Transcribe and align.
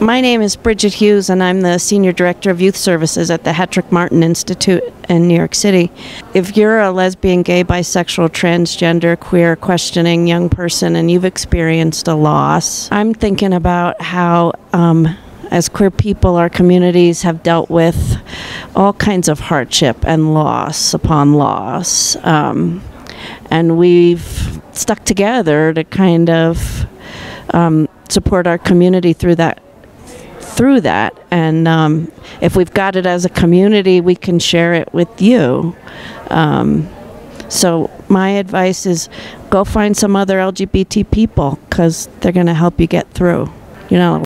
My 0.00 0.22
name 0.22 0.40
is 0.40 0.56
Bridget 0.56 0.94
Hughes, 0.94 1.28
and 1.28 1.42
I'm 1.42 1.60
the 1.60 1.76
Senior 1.76 2.12
Director 2.12 2.48
of 2.48 2.58
Youth 2.58 2.74
Services 2.74 3.30
at 3.30 3.44
the 3.44 3.50
Hetrick 3.50 3.92
Martin 3.92 4.22
Institute 4.22 4.82
in 5.10 5.28
New 5.28 5.36
York 5.36 5.54
City. 5.54 5.92
If 6.32 6.56
you're 6.56 6.80
a 6.80 6.90
lesbian, 6.90 7.42
gay, 7.42 7.64
bisexual, 7.64 8.30
transgender, 8.30 9.20
queer, 9.20 9.56
questioning 9.56 10.26
young 10.26 10.48
person 10.48 10.96
and 10.96 11.10
you've 11.10 11.26
experienced 11.26 12.08
a 12.08 12.14
loss, 12.14 12.90
I'm 12.90 13.12
thinking 13.12 13.52
about 13.52 14.00
how. 14.00 14.52
Um, 14.72 15.16
as 15.50 15.68
queer 15.68 15.90
people, 15.90 16.36
our 16.36 16.48
communities 16.48 17.22
have 17.22 17.42
dealt 17.42 17.68
with 17.68 18.16
all 18.76 18.92
kinds 18.92 19.28
of 19.28 19.40
hardship 19.40 19.96
and 20.06 20.32
loss 20.32 20.94
upon 20.94 21.34
loss. 21.34 22.14
Um, 22.24 22.84
and 23.50 23.76
we've 23.76 24.60
stuck 24.70 25.04
together 25.04 25.74
to 25.74 25.82
kind 25.82 26.30
of 26.30 26.86
um, 27.52 27.88
support 28.08 28.46
our 28.46 28.58
community 28.58 29.12
through 29.12 29.34
that 29.34 29.60
through 30.50 30.82
that. 30.82 31.16
And 31.30 31.66
um, 31.68 32.10
if 32.40 32.56
we've 32.56 32.72
got 32.72 32.96
it 32.96 33.06
as 33.06 33.24
a 33.24 33.30
community 33.30 34.00
we 34.00 34.14
can 34.14 34.38
share 34.38 34.74
it 34.74 34.92
with 34.92 35.20
you. 35.20 35.76
Um, 36.28 36.88
so 37.48 37.90
my 38.08 38.30
advice 38.30 38.86
is 38.86 39.08
go 39.50 39.64
find 39.64 39.96
some 39.96 40.14
other 40.14 40.38
lgbt 40.38 41.10
people 41.10 41.58
because 41.68 42.08
they're 42.20 42.30
going 42.30 42.46
to 42.46 42.54
help 42.54 42.80
you 42.80 42.86
get 42.86 43.10
through 43.10 43.50
you 43.88 43.96
know 43.96 44.22